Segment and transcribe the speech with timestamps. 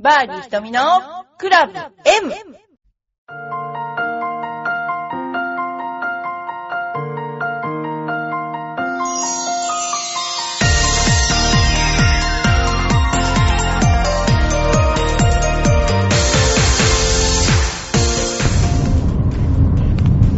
[0.00, 0.80] バーディー瞳の
[1.38, 1.88] クラブ M!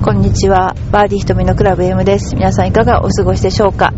[0.03, 0.75] こんにちは。
[0.91, 2.35] バーディー瞳のクラブ M です。
[2.35, 3.93] 皆さんいかがお過ごしでしょうか、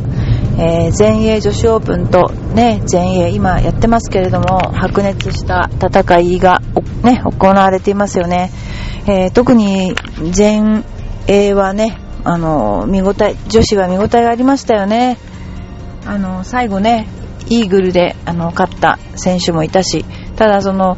[0.58, 6.60] えー全英女子オープンとね、全英今やってますけれども、白熱した戦いが、
[7.02, 8.50] ね、行われていますよね。
[9.06, 9.94] えー特に
[10.30, 10.84] 全
[11.26, 15.18] 英はね、あの、見応え、女子は見応えがありましたよね。
[16.06, 17.08] あの、最後ね、
[17.48, 20.04] イーグルで、あの、勝った選手もいたし、
[20.36, 20.96] ただその、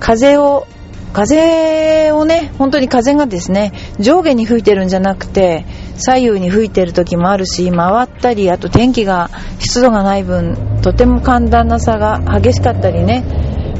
[0.00, 0.66] 風を、
[1.12, 13.24] 風をね、本当に風がですね、上下に吹いてるんじゃなくて、左右に吹いてる時もあるし、回ったり、あと天気が、湿度がない分、とても寒暖なさが激しかったりね、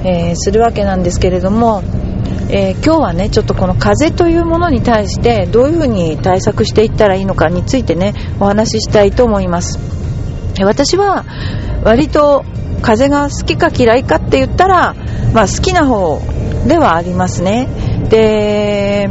[0.05, 1.83] えーするわけなんですけれども、
[2.51, 9.79] えー今日はね、ちょっとこの風というものに対して、どういうふうに対策していったらいいのかについてね、お話ししたいと思います。
[10.61, 11.25] 私は
[11.85, 12.45] 割と
[12.83, 14.95] 風が好きか嫌いかって言ったら、
[15.33, 16.21] まあ、好きな方
[16.67, 17.69] ではありますね
[18.11, 19.09] で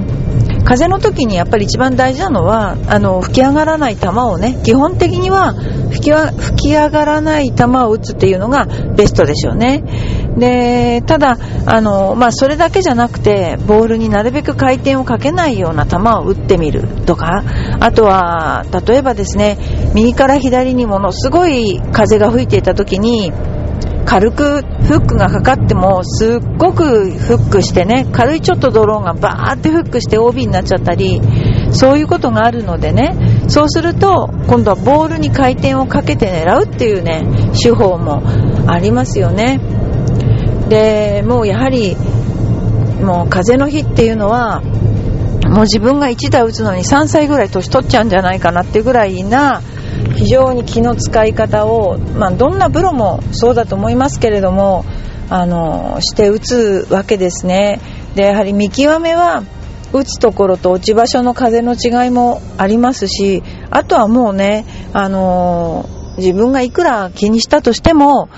[0.63, 9.83] 風の時にやっぱり一番大事なのはあの吹き上がらない球をね基本的には吹き吹き上がらない球を打つっていうのがベストでしょうね。
[10.37, 17.43] でただあの、まあ、それだけじゃなくてボールになるべく回転をかけないような球を打ってみるとか
[17.79, 19.57] あとは例えばですね
[19.93, 23.33] 右から左にものすごい風が吹いていた時に
[24.05, 31.21] 軽くフックがかかってもすっごくフックしてね軽いちょっとドローンがバーってフックして OB になっちゃったり
[31.71, 33.15] そういうことがあるのでね
[33.47, 37.23] そうすると今度はボールに回転をかけて狙うっていうね
[37.61, 38.21] 手法も
[38.67, 39.59] ありますよね。
[40.67, 41.95] でもうやはり
[43.01, 49.61] もう風の日っていうのはもう自分が1打打つのに3歳ぐらい年取っちゃうんじゃないかなっていうぐらいな
[50.15, 54.85] 非常に気の使い方を、まあ、どんなプロもそうだと思いますけれども
[55.29, 57.79] あのして打つわけですね
[58.15, 59.43] でやはり見極めは
[59.93, 65.85] 打つところと落ち場所の風の違いもありますしあとはもうねあの
[66.17, 68.29] 自分がいくら気にしたとしても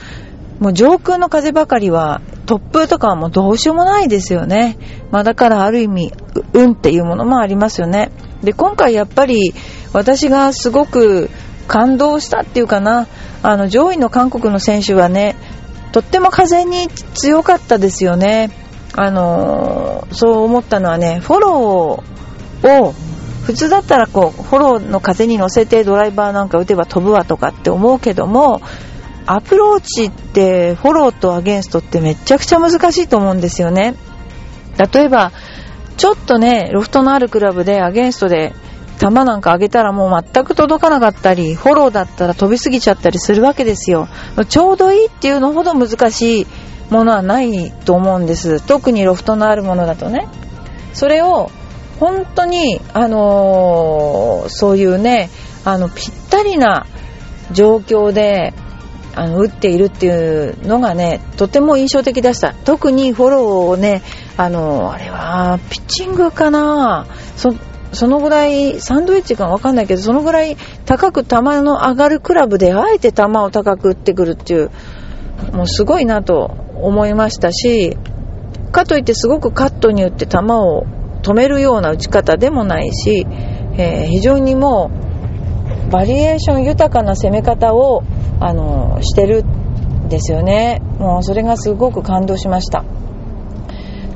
[0.60, 4.78] もう上空の風ばかりは突風とかはもうどうしようもないですよね。
[5.12, 6.12] まあだからある意味、
[6.54, 8.12] 運っていうものもありますよね。
[8.44, 9.54] で、今回やっぱり
[9.94, 11.30] 私がすごく
[11.68, 13.08] 感動したっていうかな、
[13.42, 15.36] あの上位の韓国の選手はね、
[15.92, 18.52] とっても風に強かったですよね。
[18.96, 22.94] あのーそう思ったのはね、フォローを
[23.44, 28.62] 普通だったらこうフォローの風に乗せてドライバーなんか打てば飛ぶわとかって思うけども
[29.26, 33.96] アプローチってフォローとアゲンストってめちゃくちゃ難しいと思うんですよね
[34.94, 35.32] 例えば
[35.98, 38.54] ちょっとねロフトのあるクラブでアゲンストで
[39.00, 44.08] 球なんか上げたらもう全く届かなかったりフォローだったら飛びすぎちゃったりするわけですよ。
[44.50, 46.48] ちょうどいいっていうのほど難しい
[46.90, 48.62] ものはないと思うんです。
[48.66, 50.28] 特にロフトのあるものだとね。
[50.94, 51.50] それを
[52.00, 55.30] 本当に、あのーそういうね
[55.64, 56.86] あのぴったりな
[57.52, 58.54] 状況で
[59.16, 62.54] あの打っているっていうのがねとても印象的でした。
[62.54, 64.02] 特にフォローをね
[64.38, 67.06] あのあれはピッチングかな。
[67.38, 67.54] そ
[67.94, 74.72] そのぐらいサンドイッチかわかんないけどそのぐらい高く球の上がるクラブであえて球を高く打ってくるっていう
[75.54, 76.46] もうすごいなと
[76.76, 77.98] 思いましたし
[78.72, 80.86] かといってすごくカットに打って球を
[81.22, 83.26] 止めるような打ち方でもないし、
[83.78, 84.92] えー非常にも
[85.88, 88.04] うバリエーション豊かな攻め方を
[88.40, 90.82] あのしてるんですよね。
[91.00, 92.84] もうそれがすごく感動しました。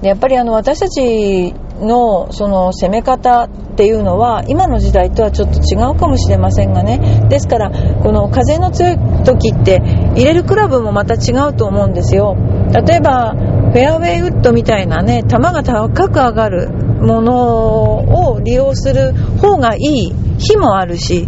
[0.01, 7.27] でやっぱりあの私たちのその攻め方っていうのは今の時代とはちょっと違うかもしれませんがね。
[7.29, 9.81] ですからこの風の強い時って
[10.15, 12.35] 入れるクラブもまた違うと思うんですよ。
[12.73, 21.27] 例えばフェアウェイウッドみたいなね球が高く上がるものを利用する方がいい日もあるし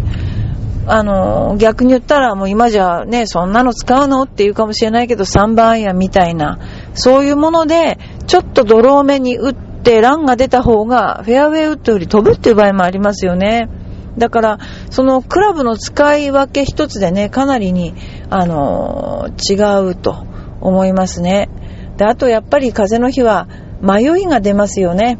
[0.87, 6.57] あの逆に言ったらもう今じゃねそんなの使うのっていうかもしれないけど3番アイアンみたいな
[6.95, 9.68] そういうものでちょっとドロー目に打って
[10.01, 13.69] ランが出た方がフェアウェイウッドより飛ぶっていう場合もありますよね。
[14.17, 14.59] だから
[14.89, 17.93] そのクラブの使い分け一つでねかなりに
[18.29, 19.53] あの違
[19.91, 20.25] うと
[20.61, 21.49] 思いますね。
[21.97, 23.47] であとやっぱり風の日は
[23.81, 25.17] 迷いが出ますよね、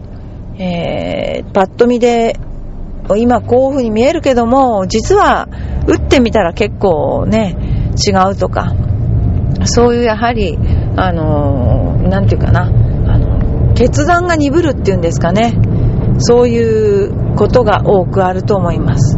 [0.57, 2.37] えーパッと見で
[3.15, 5.47] 今こういう風に見えるけども実は
[5.87, 7.55] 打ってみたら結構ね
[7.95, 8.73] 違うとか。
[9.65, 10.57] そういうやはり
[10.95, 12.71] あのなんていうかな、
[13.79, 15.57] 決断が鈍るっていうんですかね。
[16.17, 19.17] そういうことが多くあると思います。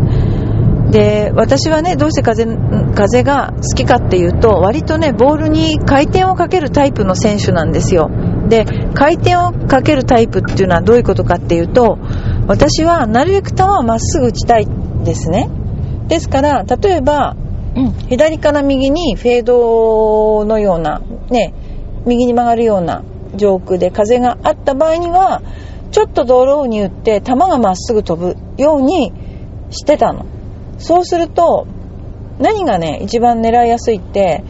[0.92, 2.46] で、私はね、どうして風、
[2.94, 8.12] 風が好きかっていうと、割とね、ボールに回転をかけるタイプの選手なんですよ。
[8.50, 11.98] で、回転をかけるタイプっていうのはどういうことかっていうと、
[12.48, 15.50] 私はなるべく球をまっすぐ打ちたいんですね。
[16.08, 17.36] ですから、例えば、
[17.76, 21.56] うん、左から右にフェードのような、ね、
[22.06, 23.04] 右に曲がるような
[23.36, 25.42] 上空で風があった場合には、
[25.92, 29.12] ちょっとドローに打って球がまっすぐ飛ぶように
[29.70, 30.26] してたの。
[30.78, 31.68] そうすると、
[32.40, 34.44] 何がね、一番狙いやすいって、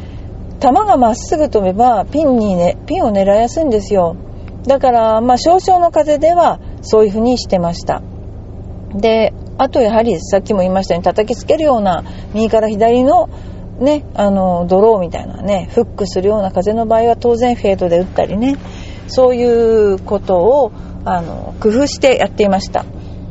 [0.62, 4.16] 球がまっすぐ飛べばピンにね、ピンを狙いやすいんですよ。
[4.68, 8.02] だから、まあ少々の風ではそういう風にしてました。
[8.94, 13.30] で、あとやはりさっきも言いましたように叩きつけるような右から左の
[13.82, 18.56] ね、あの、ドローみたいなね、フックするような風の場合は当然フェードで打ったりね、
[19.08, 20.72] そういうことを、
[21.04, 22.86] あの、工夫してやっていました。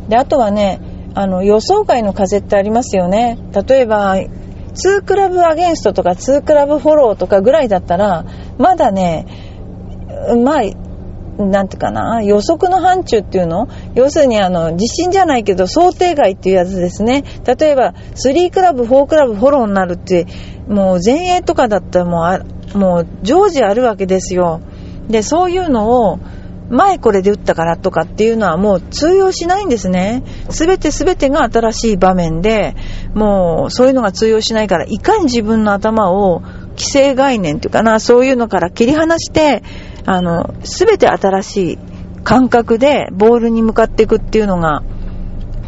[0.09, 0.81] で、あとはね、
[1.15, 3.39] あの、予想外の風ってありますよね。
[3.69, 8.25] 例えば、2クラブアゲンストとか2クラブフォローとかぐらいだったら、
[8.59, 9.27] まだね、
[10.45, 10.63] まあ、
[11.41, 13.69] なんていうかな、予測の範疇っていうの？
[13.95, 17.25] 要するにあの、地震じゃないけど想定外っていうやつですね。
[17.45, 20.27] 例えば、3クラブ、4クラブフォローになるって、
[20.69, 22.23] もう前衛とかだったらも
[22.75, 24.61] う、もう常時あるわけですよ。
[25.09, 26.19] で、そういうのを、
[26.71, 30.23] 前これで打ったからとかっていうのはもう通用しないんですね。
[30.51, 32.77] すべてすべてが新しい場面で、
[33.13, 36.43] もうそういうのが通用しないから、いかに自分の頭を
[36.77, 39.65] 既成概念っていうかな、そういうのから切り離して、
[40.07, 41.79] あの、すべて新しい
[42.25, 44.83] 感覚でボールに向かっていくっていうのが、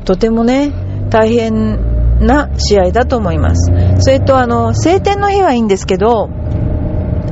[0.04, 0.72] とてもね、
[1.10, 3.70] 大変な試合だと思います。
[3.98, 6.30] それとあの、晴天の日はいいんですけど、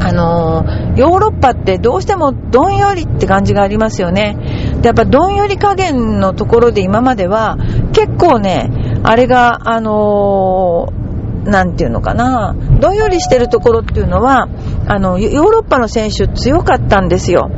[0.02, 0.64] あの
[0.96, 4.36] ヨーロッパってどうしてもどんよりって感じがありますよね。
[4.80, 7.58] で、やっぱどんより加減のところで今までは
[7.92, 8.70] 結構ね、
[9.02, 11.09] あれが、あのー、
[11.44, 14.48] なんていうのかな、どんよりしてるところっていうのは、
[14.86, 17.50] あの、ヨーロッパの選手強かったんですよ。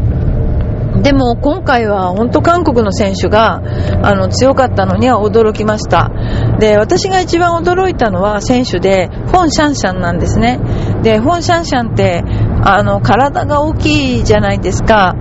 [1.03, 3.63] でも今回は本当韓国の選手が
[4.03, 6.11] あの強かったのには驚きました。
[6.59, 10.61] で、私が一番驚いたのは選手で、フォン・シャンシャンなんですね。
[11.03, 12.23] で、フォン・シャンシャンって、
[12.63, 15.15] あの、体が大きいじゃないですか。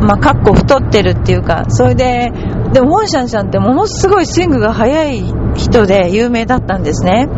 [0.00, 2.32] まあ、かっこ太ってるっていうか、それで、
[2.72, 5.24] でも、フォン・シャンシャンってものすごいスイングが速い
[5.54, 7.28] 人で有名だったんですね。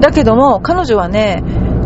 [0.00, 1.42] だけども、彼女はね、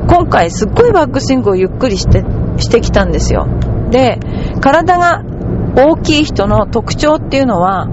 [0.08, 2.24] 今回すっごいバックスイングをゆっくりして、
[2.58, 3.46] してきたんですよ。
[3.90, 4.18] で、
[4.60, 5.22] 体が
[5.76, 7.88] 大きい人の特徴っていうのは、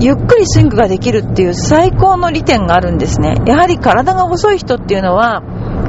[0.00, 3.36] ゆっくりスイングができるっていう最高の利点があるんですね。
[3.46, 5.42] やはり体が細い人っていうのは、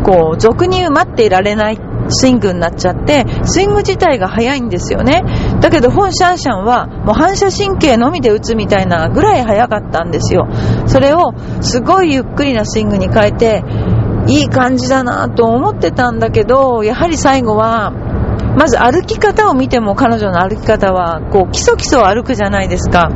[0.04, 1.80] こう、俗に待っていられない
[2.10, 5.24] スイングになっちゃって、スイング自体が速いんですよね。
[5.68, 10.48] だけど、本シャンシャンは、もう反射神経のみで打つみたいなぐらい速かったんですよ。
[10.86, 13.64] それを、すごいゆっくりなスイングに変えて、
[14.28, 17.92] いい感じだなと思ってたんだけど、やはり最後は、
[18.58, 23.10] まず歩き方を見ても彼女の歩き方は、こう、基礎基礎歩くじゃないですか。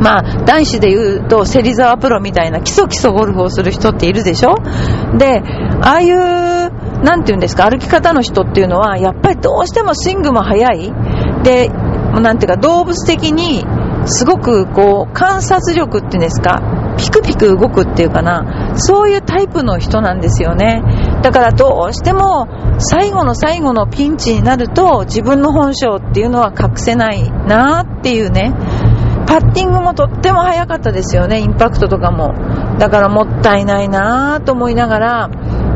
[0.00, 4.56] まあ、男子で言うと、芹沢プロみたいな基礎基礎ゴルフをする人っているでしょ？
[5.16, 5.42] で、
[5.80, 10.92] ああいう、なんて言うんですか、歩き方の人っていうのは、やっぱりどうしてもスイングも速い。
[11.42, 13.64] で、なんていうか、動物的に、
[14.04, 16.60] すごくこう、観察力っていうんですか、
[16.96, 20.82] ピクピク動くっていうかな、そういうタイプの人なんですよね。
[21.22, 22.46] だからどうしても
[22.78, 28.52] 最後の最後のピンチになると自分の本性っていうのは隠せないなっていうね。
[29.26, 32.34] パッティングもとっても早かったですよね、インパクトとかも。
[32.78, 35.30] だからもったいないなと思いながら、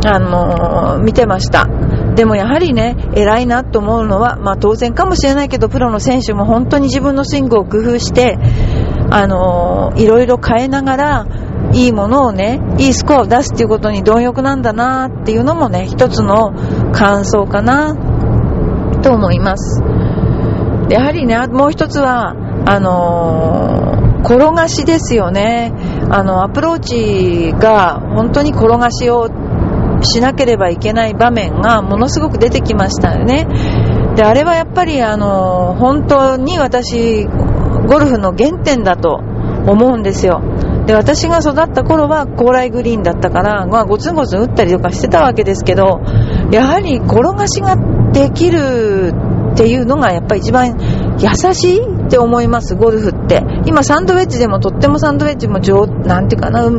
[0.07, 1.67] あのー、見てました。
[2.17, 8.39] でもやはりね、偉いなと思うのは、まあ当然かもしれないけど、プロの選手も本当に自分のスイングを工夫して、
[9.11, 11.27] あのー、いろいろ変えながら、
[11.75, 16.53] いいものをね、いいスコアを出すっていうことに貪欲なんだなっていうのもね、一つの
[16.93, 17.95] 感想かな
[19.03, 19.83] と思います。
[20.89, 22.35] やはりね、もう一つは、
[22.67, 25.73] あのー、転がしですよね。
[26.11, 29.29] あの、アプローチが本当に転がしを
[30.07, 33.47] しなければいけない場面がものすごく出てきましたよね。
[34.17, 39.21] で、あれはやっぱりあの、本当に私、ゴルフの原点だと
[39.67, 40.41] 思うんですよ。
[40.87, 46.01] で、私が育った頃は高麗グリーンだったから、まあ、ゴツンゴツン打ったりとかしてたわけですけど、
[46.53, 47.77] やはり転がしが
[48.13, 49.13] できる
[49.53, 50.79] っていうのがやっぱり一番
[51.19, 53.43] 優しいって思います、ゴルフって。
[53.67, 56.71] 今サンドウェッジでもとってもサンドウェッジも上、なんていうかな、あ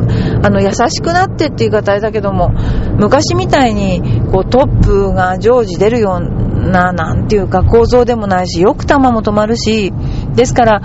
[0.50, 2.52] の、優しくなってっていう方あれだけども、
[2.98, 9.94] 昔みたいに、こうトップが常時出るような、なんていうか構造でもないし、よく球も止まるし、
[10.36, 10.82] ですから、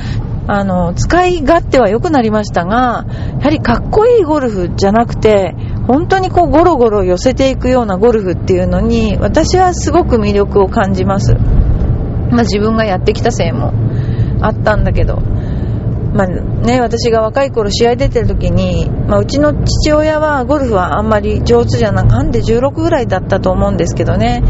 [0.48, 3.06] あの、使い勝手は良くなりましたが、
[3.38, 5.54] やはりかっこいいゴルフじゃなくて、
[5.86, 11.34] 本当にこうゴロゴロ寄せていくようなゴルフっていうのに、私はすごく魅力を感じます。
[12.30, 13.72] まあ自分がやってきたせいも
[14.42, 15.16] あったんだけど、
[16.14, 24.42] まあね、私が若い頃試合出てる時に、まあ、うちの父親はゴルフはあんまり上手じゃなくて、んで16ぐらいだったと思うんですけどね、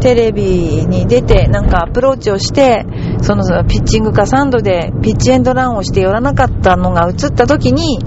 [0.00, 2.86] テレビに出てなんかアプローチをして、
[3.20, 7.98] そのピッチングかサンドでピッチエンドランをして寄らなかったのが映った時に、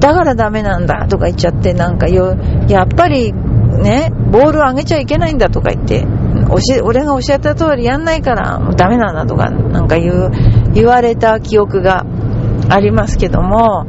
[0.00, 2.36] だからダメなんだとか言っちゃって、なんかよ、
[2.68, 6.04] やっぱりね、ボールを上げちゃいけないんだとか言って、
[6.50, 10.30] 俺が教えた通りやんないからもうダメなんだとかなんか言う、
[10.74, 12.04] 言われた記憶が
[12.68, 13.86] ありますけども、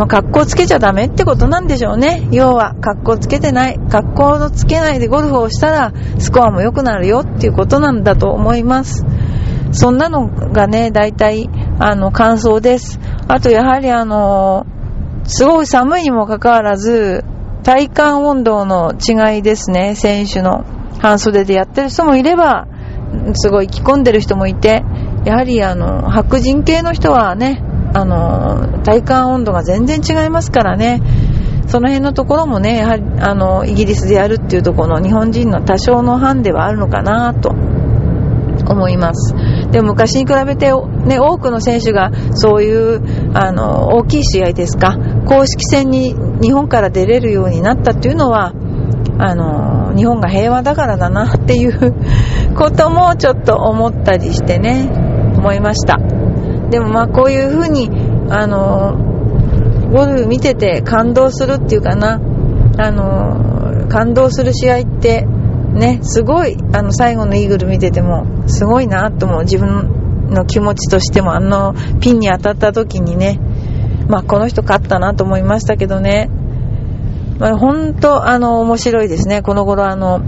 [0.00, 2.26] まあ、格好つけちゃダメってことなんでしょうね。
[2.32, 3.78] 要は、格好つけてない。
[3.78, 9.04] 格好のつけないでゴルフをしたら、スコアも良くなるよっていうことなんだと思います。
[9.72, 12.98] そんなのがね、大体、あの、感想です。
[13.28, 14.64] あと、やはりあの、
[15.24, 17.24] すごい寒いにもかかわらず、
[17.62, 20.64] 体感温度の違いですね、選手の。
[21.00, 22.66] 半袖でやってる人もいれば、
[23.34, 24.84] すごい着込んでる人もいて、
[25.24, 31.02] やはりあの、白人系の人はね、あの、体感温度が全然違いますからね。
[31.66, 39.34] その辺のところもね、やはり、あの、イギリスでやるっていうところの日本人の多少のハンデはあるのかなと思います。
[39.70, 40.72] でも昔に比べて、
[41.06, 43.00] ね、多くの選手がそういう、
[43.34, 48.52] あの、大きい試合ですか、公式戦に日本から出れるようになったっていうのは、
[49.18, 49.69] あの、
[50.00, 51.94] 日本が平和だからだなっていう
[52.56, 54.88] こともちょっと思ったりしてね、
[55.36, 55.98] 思いました。
[56.70, 57.90] でもまあこういう風に、
[58.30, 58.96] あの、
[59.92, 62.18] ゴルフ見てて感動するっていうかな、
[62.78, 65.26] あの、感動する試合って、
[65.74, 69.40] ね、すごい、あの、最後のイーグル見てても、すごいなと思う。
[69.42, 73.38] 自分の気持ちとしても、あの、ピンに当たった時にね、
[74.08, 76.30] まあ、この人勝ったなと思いましたけどね。
[77.40, 79.42] まあ、本当、あの、面白いですね。
[79.42, 80.20] この頃、あの、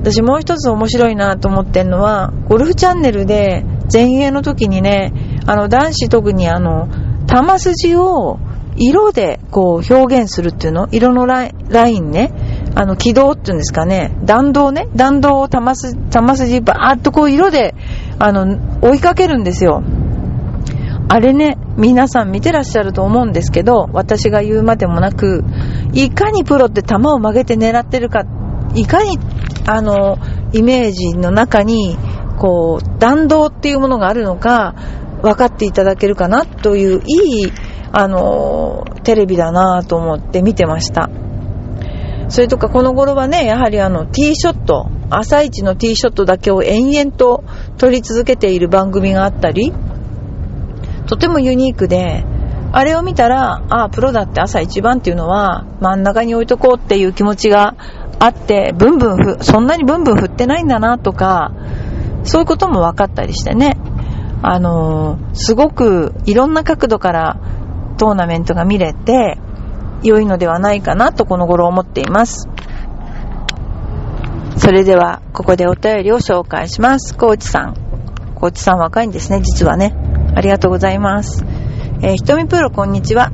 [0.00, 5.12] 私もう一つ面白いなと思ってるのは、ゴルフチャンネルで前衛の時にね、
[5.46, 6.88] あの、男子特にあの、
[7.26, 8.38] 球筋を
[8.76, 10.88] 色でこう表現するっていうの？
[10.92, 12.32] 色のラインね。
[12.76, 14.16] あの、軌道っていうんですかね。
[14.24, 14.86] 弾道ね。
[14.94, 17.74] 弾道を球筋、球筋バーっとこう色で、
[18.20, 19.82] あの、追いかけるんですよ。
[21.08, 25.44] あれね、皆さん見てらっしゃると思うんですけど、私が言うまでもなく、
[25.92, 28.24] いかにプロって球を曲げて狙ってるか、
[28.74, 29.16] いかに、
[29.64, 30.18] あの、
[30.52, 31.96] イメージの中に、
[32.36, 34.74] こう、弾道っていうものがあるのか、
[35.22, 37.52] 分かっていただけるかなといういい、
[37.92, 41.08] あの、テレビだなと思って見てました。
[42.28, 47.44] それとかこの頃はね、やはりあの、ティーショット、朝一のティーショットだけを延々と
[47.78, 49.72] 撮り続けている番組があったり、
[51.08, 52.24] とてもユニークで、
[52.70, 57.76] あれを見たら、ああ、プロだって朝一番っていうのは真ん中に置いとこうっていう気持ちが
[58.18, 61.52] あって、ブンブンふ、そんなにブンブン振ってないんだなとか、
[62.24, 63.78] そういうことも分かったりしてね。
[64.42, 67.40] あのー、すごくいろんな角度から
[67.96, 69.38] トーナメントが見れて、
[70.02, 72.48] 良いのではないかなとこの頃思っています。
[74.58, 77.16] それでは、ここでお便りを紹介します。
[77.16, 77.74] コーチさん。
[78.34, 80.07] コーチさん若いんですね、実はね。
[80.38, 81.44] ありがとうございます。
[82.00, 83.32] えー、ひとみプロこんにちは。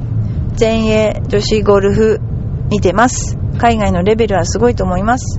[0.55, 2.19] 全英女子ゴルフ
[2.71, 3.37] 見てます。
[3.59, 5.39] 海外のレベルはすごいと思います。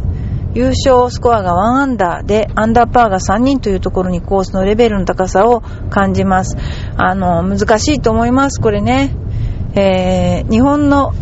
[0.53, 6.55] 優勝スコアが1アンダーで、アンダーパーが3人というところにコースのレベルの高さを感じます。
[6.97, 9.15] あの、難しいと思います、これね。
[9.73, 11.13] えー、日本の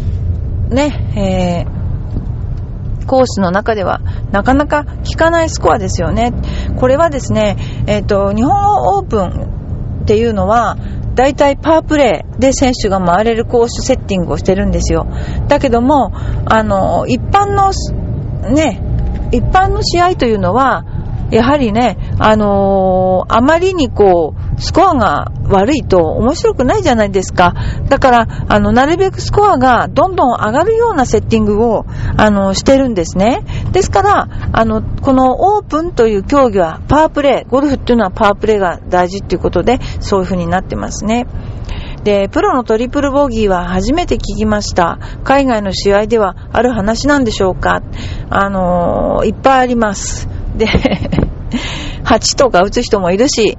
[0.67, 4.01] ね、えー、コースの中では
[4.33, 6.33] なかなか効かないスコアですよね。
[6.75, 7.55] これはですね、
[7.87, 8.51] えっ、ー、と、日本
[8.97, 9.62] オープン
[10.03, 10.77] っていうのは、
[11.15, 15.07] 大体パープレーで選手が回れるコースセッティングをしてるんですよ。
[15.47, 16.11] だけども、
[16.45, 17.71] あの、一般の
[18.53, 18.81] ね、
[19.31, 20.85] 一般の試合というのは、
[21.31, 27.53] やはりね、あのー、あまりにこう、スコアが悪いと面白くないじゃないですか。
[27.89, 33.43] だから、あの、なるべくスコアがどんどん上がるようなセッティングを、あの、してるんですね。
[33.73, 41.27] ですから、あの、このオープンという競技はパワープレイ、ゴルフっていうのはパワープレイが大事っていうことで、そういう風になってますね。
[42.05, 44.97] で、プロのトリプルボギーは初めて聞きました。
[45.25, 47.81] 海外の試合ではある話なんでしょうか
[48.29, 50.29] あのー、いっぱいあります。
[50.55, 50.67] で、
[52.05, 53.57] 8とか打つ人もいるし、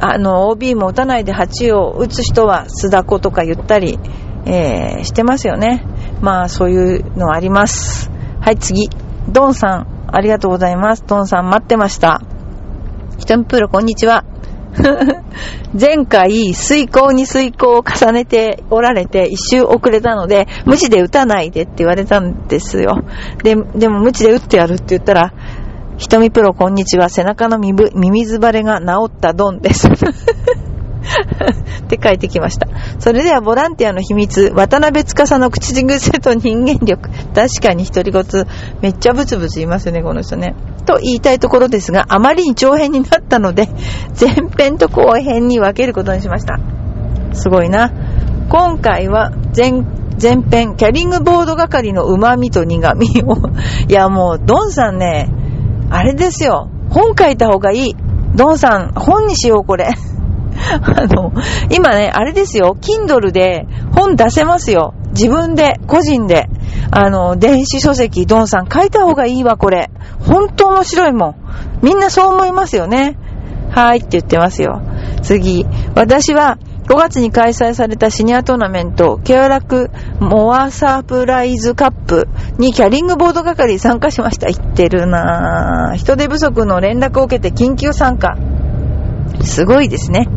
[0.00, 3.98] あの、OB も打たないで8を打つ人は須田子とか言ったり、
[4.46, 5.84] えー、してますよね。
[6.20, 8.10] まあ、そういうのあります。
[8.40, 8.88] はい、次。
[9.28, 11.02] ドンさん、ありがとうございます。
[11.04, 12.20] トンさん待ってました。
[13.18, 14.24] ひとみプロ、こんにちは。
[15.78, 23.02] 前回、遂行に遂行を重ねておられて、一周遅れたので、無知で打たないでって言われたんですよ。
[23.42, 25.32] で、でも無知で打ってやるって言ったら、
[25.96, 27.08] ひとみプロ、こんにちは。
[27.08, 29.86] 背中の耳耳ずばれが治ったドンです。
[31.84, 32.66] って書いてきました。
[32.98, 37.10] それではボランティアの秘密、渡辺司の口癖と人間力。
[37.32, 38.24] 確かに独り言、
[38.82, 40.56] めっちゃブツブツ言いますね、この人ね。
[40.84, 43.68] と言いたいところですが、あまりに長編になったので、
[44.20, 46.58] 前編と後編に分けることにしました。
[47.34, 47.92] すごいな。
[48.48, 49.84] 今回は前、
[50.20, 53.36] 前編、キャリングボード係の旨味と苦味を。
[53.88, 55.28] いや、もう、ドンさんね、
[55.94, 56.68] あれですよ。
[56.90, 57.96] 本書いた方がいい。
[58.34, 59.86] ドンさん、本にしよう、これ。
[60.82, 61.32] あの、
[61.70, 64.92] 今ね、あれですよ、Kindle で本出せますよ。
[65.10, 66.48] 自分で、個人で。
[66.90, 69.88] あの、電子書籍、ドンさん書いた方がいいわ、これ。
[70.26, 71.34] 本当面白いもん。
[71.80, 73.16] みんなそう思いますよね。
[73.70, 74.82] はいって言ってますよ。
[75.22, 75.64] 次。
[75.94, 84.48] 私は、5月に開催されたシニアトーナメント、ケアラクモアサプライズカップにキャリングボード係参加しました。
[84.48, 85.96] 言ってるなぁ。
[85.96, 88.36] 人手不足の連絡を受けて緊急参加。
[89.42, 90.28] すごいですね。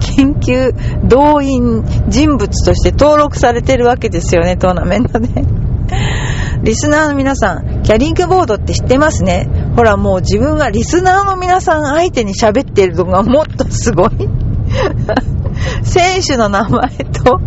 [0.00, 0.72] 緊急
[1.08, 5.28] 動員人物として登録されてるわけですよね、トーナメントで。
[6.62, 14.10] リスナーの皆さん、キャリングボードって知ってますねほらもう自分がリスナーの皆さん相手に喋ってるのがもっとすごい。
[15.82, 17.40] 選手の名前と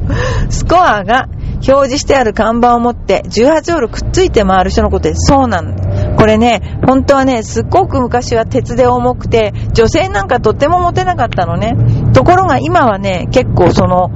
[0.49, 1.27] スコアが
[1.67, 5.27] 表示してある看板を持って18ホールくっついて回る人のことです。
[5.27, 5.75] そうなん
[6.15, 11.75] これね、本当はね、すっごく昔は鉄で重くて、女性なんかとっても持てなかったのね。
[12.13, 14.09] ところが今はね、結構その、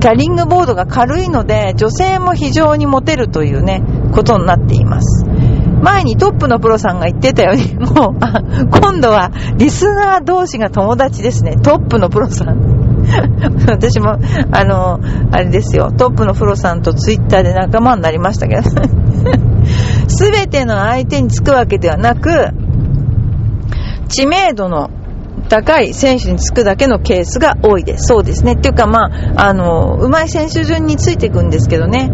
[0.00, 3.82] キャリングボードが軽いので、女性も非常に持てるというね、
[4.12, 5.26] ことになっています。
[5.82, 8.16] 前にトップのプロさんが言ってたように、 もう、
[8.70, 11.56] 今度はリスナー同士が友達ですね。
[11.56, 12.85] トップのプロさん。
[13.68, 14.18] 私も、
[14.50, 18.62] あの、あれですよ、トップのプロさんとツイッターで仲間になりましたけど、
[20.08, 22.30] すべての相手につくわけではなく、
[24.08, 24.90] 知名度の
[25.48, 28.06] 高い選手につくだけのケースが多いです。
[28.08, 28.54] そうですね。
[28.54, 32.10] っていうか、まあ、あの、上手い選手順についていくんですけどね、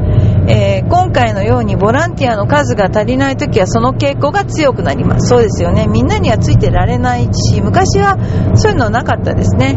[0.49, 5.29] えー今回のようにボランティアの数が足りないときはその傾向が強くなります。
[5.29, 5.87] そうですよね。
[5.87, 8.19] みんなにはついてられないし、昔は
[8.55, 9.77] そういうのなかったですね。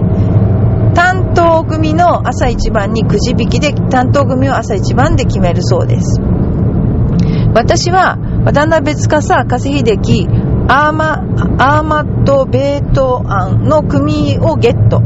[1.35, 6.19] 当組の朝一番にくじ引きで担当組を朝一番で決めるそうです
[7.53, 10.27] 私は渡辺司加瀬秀樹
[10.67, 11.13] アーマ
[11.59, 14.99] アーマット・ベートアンの組をゲット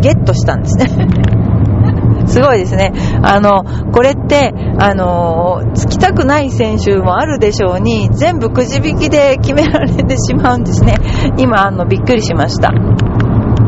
[0.00, 0.86] ゲットしたんですね
[2.26, 2.92] すごいですね。
[3.22, 10.96] あの、これって、あの、つきたくない選手もあるでしょうに、全部くじ引きで決められてしまうんですね。
[11.38, 12.72] 今、あの、びっくりしました。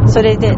[0.07, 0.57] それで、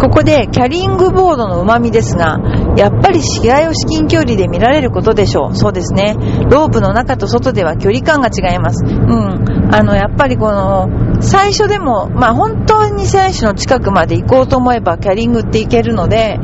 [0.00, 2.38] ここでキャリングボードの旨味ですが、
[2.76, 5.56] やっぱり試合を至近距離で見られることでしょう。
[5.56, 6.14] そうですね。
[6.50, 8.84] ロープの中と外では距離感が違います。
[8.84, 9.74] うん。
[9.74, 10.88] あの、やっぱりこの、
[11.20, 16.38] 最初でも、まあ本当に選手の近くまで行こうと思えばキャリングって行けるので、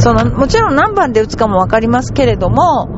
[0.00, 2.88] その、もちろん何番で打つかもわかりますけれども、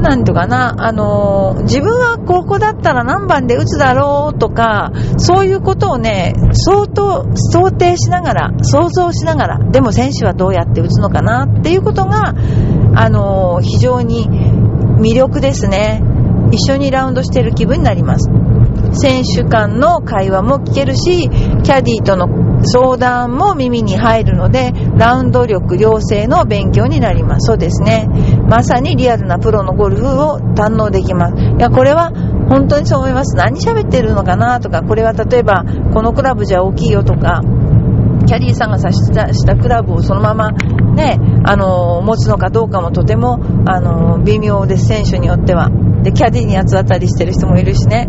[0.00, 12.34] なんとかな、あのー自分はここだったら何番で打つだろうとか、そういうことをね、相当想定しながら、想像しながら、でも選手はどうやって打つのかなっていうことが、
[12.94, 14.28] あのー非常に
[15.00, 16.02] 魅力ですね。
[16.52, 18.30] 一緒にラウンドしてる気分になります。
[18.92, 22.28] 選手間の会話も聞けるし、キャディーとの
[22.64, 27.46] 相談も耳に入るので、ラウンド力養成の勉強になります。
[27.46, 28.08] そうですね。
[28.48, 31.34] まさにリアルなプロのゴルフを堪能できます。
[31.36, 32.12] いや、これは
[32.48, 33.36] 本当にそう思います。
[33.36, 37.42] 何喋ってるのかなとか、これは例えば、このクラブじゃ大きいよとか、
[38.26, 45.70] キャディーさんが差したクラブをそのままね、あの持つのかどうかもとても、あの微妙です、選手によっては。
[46.02, 48.08] で、キャディーに八つ当たりしてる人もいるしね。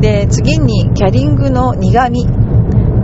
[0.00, 2.26] で、次に、キャリングの苦味。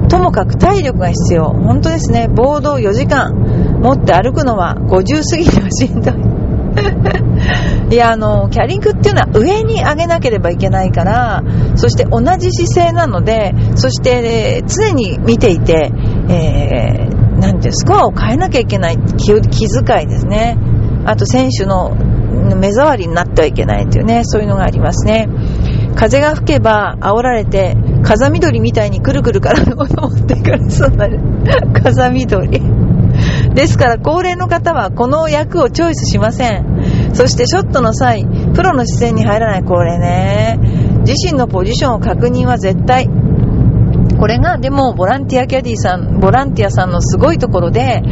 [0.08, 1.44] ともかく体力が必要。
[1.44, 2.28] 本当ですね。
[2.28, 3.32] ボードを4時間
[3.80, 6.31] 持って歩くのは50過ぎてはしんどい。
[7.90, 11.42] いや、あの、キャリングっていうのは上に上げなければいけないから、
[11.74, 15.92] そして同じ姿勢なので、そして、えー常に見ていて、
[16.28, 20.56] えー、なんて、スコアを変えなきゃいけない気遣いですね。
[21.04, 21.94] あと選手の
[22.56, 25.28] 目障りになってはいけないっていうね、そういうのがありますね。
[25.94, 31.20] 風が吹けば煽られて、風緑みたいにくるくる体を持っていかれそうになる。
[31.72, 32.62] 風緑。
[33.54, 36.71] ですから、高齢の方はこの役をチョイスしません。
[37.12, 40.58] そして、ショットの際、プロの視線に入らない、これね。
[41.06, 43.08] 自身のポジションを確認は絶対。
[44.18, 48.02] これがでもボランティアキャディさん、ボランティアさんのすごいところで、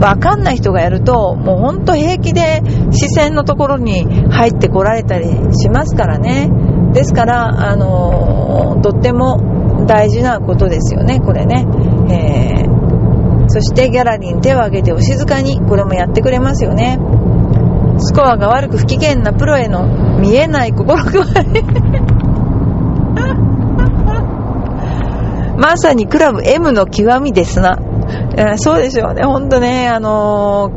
[0.00, 6.48] わかんない人がやると、もうほんと平気で視線のところに入ってこられたりしますからね。
[6.94, 11.66] ですから、あの、とっても大事なことですよね、これね。
[12.10, 16.98] えー、そしてギャラリーに手を挙げてお静かに、これもやってくれますよね。
[17.98, 19.86] スコアが悪く不機嫌なプロへの
[20.18, 21.44] 見えない心配。
[25.58, 27.78] まさにクラブ M の極みですな
[28.36, 28.56] え。
[28.56, 30.70] そうでしょうね、ほんとね、あの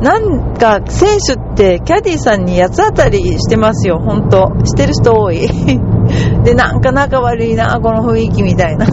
[0.00, 4.52] ー、なんか選手ってキャディーさんに八つ当たりしてますよ、ほんと。
[4.64, 5.48] してる人多い。
[6.44, 8.86] で、なんか仲悪いな、この雰囲気みたいな。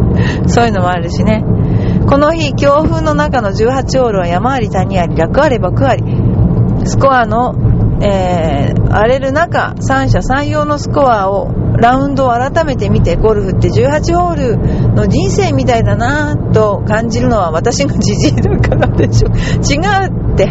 [0.46, 1.44] そういうのもあるしね。
[2.06, 6.04] この日、強風の中の18ホールは山あり谷あり、楽あれば苦あり。
[6.84, 7.54] スコアの、
[8.02, 20.48] えー、荒れる中、三者三様のスコアをラウンドを改めて見てゴルフって18ホールの人生みたいだなと感じるのは私のじじいだからでしょ違うって。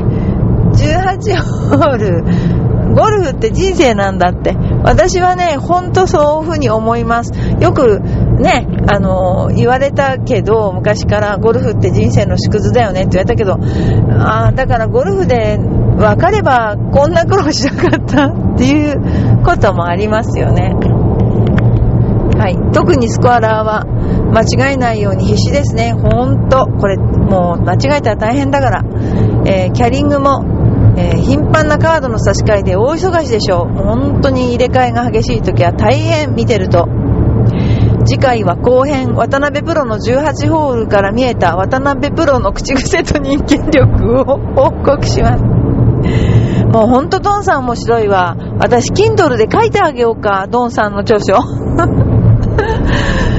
[0.71, 2.23] 18ホール
[2.95, 4.55] ゴルフって人生なんだって。
[4.83, 7.31] 私はねほんとそういうふうに思います。
[7.59, 13.57] よくねあの言われたけど昔からゴルフって人生の縮図だよねって言われたけど
[14.19, 15.57] あだからゴルフで
[15.97, 20.75] 分かればこんな苦労しなかったっていうこともありますよね
[22.41, 23.85] はい、特にスコアラーは
[24.31, 25.93] 間違えないように必死ですね。
[25.93, 28.83] ほんと、これもう間違えたら大変だから。
[29.45, 30.43] えー、キャリングも、
[30.97, 33.77] えー、頻繁なカードの差し替えで大忙しでしょう。
[33.77, 36.87] 本当に入れ替えが激しい時は大変見てると。
[38.05, 44.23] 次回は後編、渡辺プロの18ホールから見えた渡辺プロの口癖と人間力を
[44.55, 45.60] 報告します。
[46.71, 48.37] もうほんとドンさん面白いわ。
[48.59, 51.39] 私、Kindle で書いてあげようか、ドンさんの著書。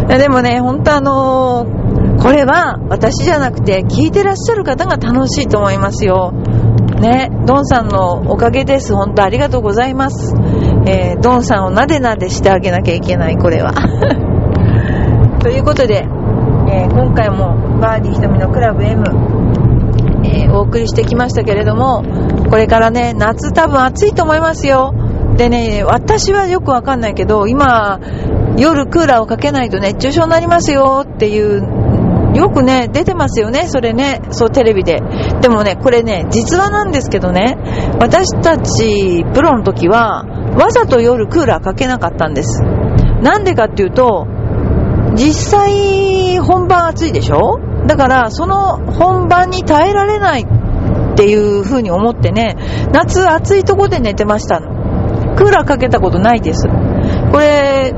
[0.08, 6.32] でもね、本当あのー、これは私じゃなくて聞いてらっしゃる方が楽しいと思いますよ。
[7.00, 8.94] ね、ドンさんのおかげです。
[8.94, 10.34] 本当ありがとうございます。
[10.86, 13.72] えー、ドンさんをなでなでしてあげなきゃいけない、これは。
[15.40, 16.06] ということで、
[16.68, 19.04] えー、今回もバーディー瞳のクラブ M、
[20.24, 22.02] えー、お送りしてきましたけれども、
[22.52, 24.92] これからね、夏多分暑いと思いますよ。
[25.38, 27.98] でね、私はよくわかんないけど、今、
[28.58, 35.02] 夜クーラーをかけないと熱中症になりますよっていう、よくね、出てますよね、それね、そうテレビで。
[35.40, 37.56] でもね、これね、実話なんですけどね、
[37.98, 40.26] 私たちプロの時は、
[40.60, 42.62] わざと夜クーラーかけなかったんです。
[43.22, 44.26] なんでかっていうと、
[45.14, 47.60] 実際本番暑いでしょ？
[47.86, 50.46] だからその本番に耐えられない
[51.12, 52.56] っていう風に思ってね、
[52.92, 54.60] 夏暑いとこで寝てました。
[54.60, 56.66] クーラーかけたことないです。
[57.30, 57.94] これ、